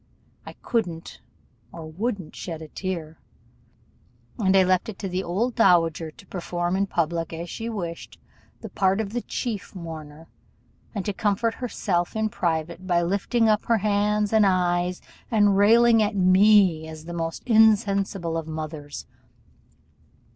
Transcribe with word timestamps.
I 0.47 0.53
couldn't 0.63 1.21
or 1.71 1.85
wouldn't 1.85 2.35
shed 2.35 2.63
a 2.63 2.67
tear; 2.69 3.19
and 4.39 4.57
I 4.57 4.63
left 4.63 4.89
it 4.89 4.97
to 4.97 5.07
the 5.07 5.23
old 5.23 5.53
dowager 5.53 6.09
to 6.09 6.25
perform 6.25 6.75
in 6.75 6.87
public, 6.87 7.31
as 7.33 7.51
she 7.51 7.69
wished, 7.69 8.17
the 8.61 8.69
part 8.69 8.99
of 8.99 9.27
chief 9.27 9.75
mourner, 9.75 10.27
and 10.95 11.05
to 11.05 11.13
comfort 11.13 11.53
herself 11.53 12.15
in 12.15 12.29
private 12.29 12.87
by 12.87 13.03
lifting 13.03 13.47
up 13.47 13.65
her 13.65 13.77
hands 13.77 14.33
and 14.33 14.43
eyes, 14.43 15.01
and 15.29 15.55
railing 15.55 16.01
at 16.01 16.15
me 16.15 16.87
as 16.87 17.05
the 17.05 17.13
most 17.13 17.43
insensible 17.45 18.37
of 18.37 18.47
mothers. 18.47 19.05